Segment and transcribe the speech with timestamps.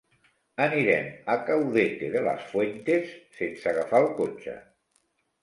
[0.63, 3.13] Anirem a Caudete de las Fuentes
[3.43, 4.59] sense agafar el cotxe.